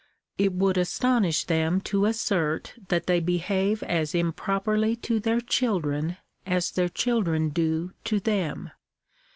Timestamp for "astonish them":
0.79-1.79